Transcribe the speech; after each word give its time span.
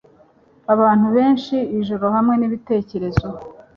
Abantu 0.73 1.07
benshi 1.15 1.55
ijoro 1.79 2.05
hamwe 2.15 2.33
nibitekerezo 2.37 3.27